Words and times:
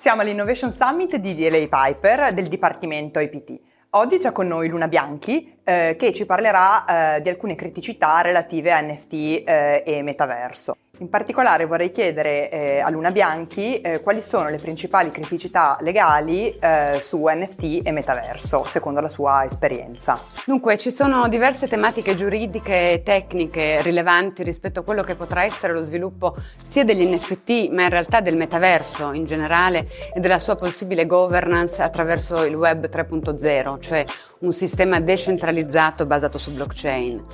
Siamo 0.00 0.22
all'Innovation 0.22 0.72
Summit 0.72 1.16
di 1.16 1.34
DLA 1.34 1.66
Piper 1.68 2.32
del 2.32 2.48
Dipartimento 2.48 3.20
IPT. 3.20 3.60
Oggi 3.90 4.16
c'è 4.16 4.32
con 4.32 4.46
noi 4.46 4.66
Luna 4.66 4.88
Bianchi 4.88 5.58
eh, 5.62 5.94
che 5.98 6.10
ci 6.10 6.24
parlerà 6.24 7.16
eh, 7.16 7.20
di 7.20 7.28
alcune 7.28 7.54
criticità 7.54 8.22
relative 8.22 8.72
a 8.72 8.80
NFT 8.80 9.12
eh, 9.12 9.82
e 9.84 10.00
metaverso. 10.00 10.74
In 11.00 11.08
particolare 11.08 11.64
vorrei 11.64 11.90
chiedere 11.90 12.50
eh, 12.50 12.80
a 12.80 12.90
Luna 12.90 13.10
Bianchi 13.10 13.80
eh, 13.80 14.02
quali 14.02 14.20
sono 14.20 14.50
le 14.50 14.58
principali 14.58 15.10
criticità 15.10 15.78
legali 15.80 16.50
eh, 16.58 16.98
su 17.00 17.24
NFT 17.26 17.80
e 17.84 17.90
metaverso, 17.90 18.64
secondo 18.64 19.00
la 19.00 19.08
sua 19.08 19.42
esperienza. 19.46 20.22
Dunque, 20.44 20.76
ci 20.76 20.90
sono 20.90 21.26
diverse 21.28 21.68
tematiche 21.68 22.14
giuridiche 22.14 22.92
e 22.92 23.02
tecniche 23.02 23.80
rilevanti 23.80 24.42
rispetto 24.42 24.80
a 24.80 24.82
quello 24.82 25.02
che 25.02 25.14
potrà 25.14 25.44
essere 25.44 25.72
lo 25.72 25.80
sviluppo 25.80 26.36
sia 26.62 26.84
degli 26.84 27.06
NFT, 27.06 27.70
ma 27.70 27.84
in 27.84 27.88
realtà 27.88 28.20
del 28.20 28.36
metaverso 28.36 29.12
in 29.12 29.24
generale 29.24 29.88
e 30.12 30.20
della 30.20 30.38
sua 30.38 30.56
possibile 30.56 31.06
governance 31.06 31.80
attraverso 31.80 32.44
il 32.44 32.54
web 32.54 32.90
3.0, 32.90 33.80
cioè 33.80 34.04
un 34.40 34.52
sistema 34.52 35.00
decentralizzato 35.00 36.04
basato 36.04 36.36
su 36.36 36.52
blockchain. 36.52 37.24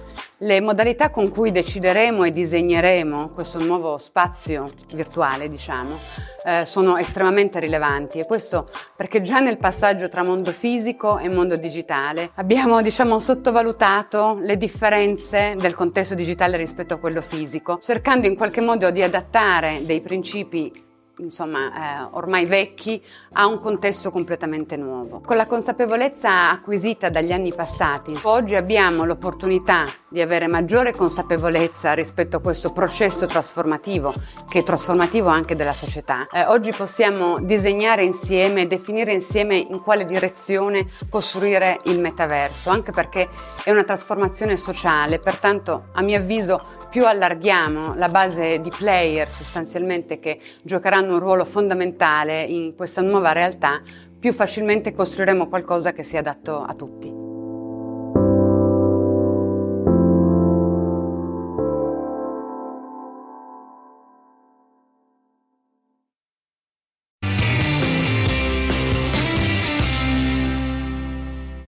Le 0.41 0.61
modalità 0.61 1.09
con 1.09 1.31
cui 1.31 1.51
decideremo 1.51 2.25
e 2.25 2.31
disegneremo 2.31 3.31
questo 3.31 3.59
nuovo 3.65 3.97
spazio 3.97 4.67
virtuale, 4.93 5.49
diciamo, 5.49 5.97
eh, 6.45 6.67
sono 6.67 6.99
estremamente 6.99 7.59
rilevanti 7.59 8.19
e 8.19 8.27
questo 8.27 8.69
perché 8.95 9.23
già 9.23 9.41
nel 9.41 9.57
passaggio 9.57 10.11
tra 10.11 10.23
mondo 10.23 10.53
fisico 10.53 11.17
e 11.17 11.31
mondo 11.31 11.57
digitale 11.57 12.33
abbiamo, 12.35 12.83
diciamo, 12.83 13.19
sottovalutato 13.19 14.37
le 14.39 14.59
differenze 14.59 15.55
del 15.57 15.75
contesto 15.75 16.15
digitale 16.15 16.59
rispetto 16.59 16.93
a 16.93 16.99
quello 16.99 17.23
fisico, 17.23 17.79
cercando 17.81 18.27
in 18.27 18.37
qualche 18.37 18.61
modo 18.61 18.91
di 18.91 19.03
adattare 19.03 19.87
dei 19.87 20.03
principi 20.03 20.85
insomma, 21.19 22.05
eh, 22.05 22.09
ormai 22.13 22.47
vecchi, 22.47 23.03
a 23.33 23.47
un 23.47 23.59
contesto 23.59 24.11
completamente 24.11 24.77
nuovo. 24.77 25.21
Con 25.21 25.37
la 25.37 25.47
consapevolezza 25.47 26.51
acquisita 26.51 27.09
dagli 27.09 27.33
anni 27.33 27.55
passati, 27.55 28.17
oggi 28.25 28.55
abbiamo 28.55 29.05
l'opportunità 29.05 29.85
di 30.17 30.23
avere 30.23 30.47
maggiore 30.47 30.95
consapevolezza 30.95 31.93
rispetto 31.93 32.39
a 32.39 32.41
questo 32.41 32.73
processo 32.73 33.27
trasformativo, 33.27 34.15
che 34.49 34.61
è 34.61 34.63
trasformativo 34.63 35.29
anche 35.29 35.55
della 35.55 35.75
società. 35.75 36.27
Eh, 36.33 36.47
oggi 36.47 36.73
possiamo 36.73 37.39
disegnare 37.39 38.03
insieme, 38.03 38.67
definire 38.67 39.13
insieme 39.13 39.57
in 39.57 39.83
quale 39.83 40.07
direzione 40.07 40.87
costruire 41.11 41.81
il 41.85 42.01
metaverso, 42.01 42.71
anche 42.71 42.93
perché 42.93 43.29
è 43.63 43.71
una 43.71 43.85
trasformazione 43.85 44.57
sociale, 44.57 45.19
pertanto 45.19 45.89
a 45.93 46.01
mio 46.01 46.17
avviso 46.17 46.63
più 46.89 47.05
allarghiamo 47.05 47.95
la 47.95 48.09
base 48.09 48.59
di 48.63 48.71
player 48.71 49.31
sostanzialmente 49.31 50.19
che 50.19 50.41
giocheranno 50.63 51.13
un 51.13 51.21
ruolo 51.21 51.45
fondamentale 51.45 52.43
in 52.43 52.75
questa 52.75 53.03
nuova 53.03 53.33
realtà, 53.33 53.83
più 54.19 54.33
facilmente 54.33 54.95
costruiremo 54.95 55.47
qualcosa 55.47 55.93
che 55.93 56.05
sia 56.05 56.21
adatto 56.21 56.63
a 56.63 56.73
tutti. 56.73 57.26